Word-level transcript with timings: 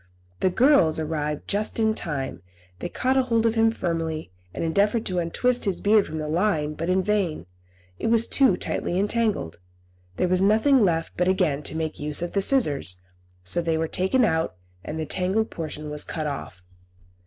The 0.39 0.49
girls 0.49 0.97
arrived 0.97 1.47
just 1.47 1.77
in 1.77 1.93
time. 1.93 2.41
They 2.79 2.89
caught 2.89 3.17
hold 3.17 3.45
of 3.45 3.53
him 3.53 3.69
firmly, 3.69 4.31
and 4.51 4.63
endeavoured 4.63 5.05
to 5.05 5.19
untwist 5.19 5.65
his 5.65 5.79
beard 5.79 6.07
from 6.07 6.17
the 6.17 6.27
line, 6.27 6.73
but 6.73 6.89
in 6.89 7.03
vain; 7.03 7.45
it 7.99 8.07
was 8.07 8.25
too 8.25 8.57
tightly 8.57 8.97
entangled. 8.97 9.59
There 10.17 10.27
was 10.27 10.41
nothing 10.41 10.83
left 10.83 11.13
but 11.17 11.27
again 11.27 11.61
to 11.61 11.77
make 11.77 11.99
use 11.99 12.23
of 12.23 12.33
the 12.33 12.41
scissors; 12.41 12.99
so 13.43 13.61
they 13.61 13.77
were 13.77 13.87
taken 13.87 14.25
out, 14.25 14.55
and 14.83 14.99
the 14.99 15.05
tangled 15.05 15.51
portion 15.51 15.91
was 15.91 16.03
cut 16.03 16.25
off. 16.25 16.63